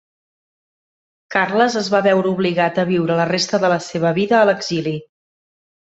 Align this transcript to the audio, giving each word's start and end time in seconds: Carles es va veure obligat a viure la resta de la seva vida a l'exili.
Carles 1.35 1.77
es 1.83 1.91
va 1.97 2.01
veure 2.09 2.33
obligat 2.37 2.81
a 2.85 2.89
viure 2.93 3.21
la 3.23 3.31
resta 3.35 3.63
de 3.67 3.73
la 3.77 3.81
seva 3.93 4.15
vida 4.21 4.39
a 4.43 4.53
l'exili. 4.53 4.97